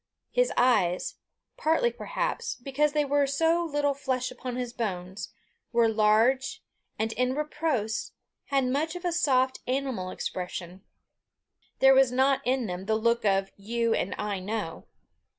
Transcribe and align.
His 0.31 0.51
eyes 0.57 1.17
partly, 1.57 1.91
perhaps, 1.91 2.55
because 2.55 2.93
there 2.93 3.07
was 3.07 3.37
so 3.37 3.63
little 3.63 3.93
flesh 3.93 4.31
upon 4.31 4.55
his 4.55 4.73
bones 4.73 5.31
were 5.71 5.87
large, 5.87 6.63
and 6.97 7.13
in 7.13 7.35
repose 7.35 8.13
had 8.45 8.65
much 8.65 8.95
of 8.95 9.05
a 9.05 9.11
soft 9.11 9.59
animal 9.67 10.09
expression: 10.09 10.83
there 11.77 11.93
was 11.93 12.11
not 12.11 12.41
in 12.45 12.65
them 12.65 12.85
the 12.87 12.95
look 12.95 13.25
of 13.25 13.51
You 13.57 13.93
and 13.93 14.15
I 14.17 14.39
know. 14.39 14.87